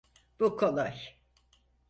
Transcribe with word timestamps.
Bu 0.39 0.57
kolay. 0.57 0.99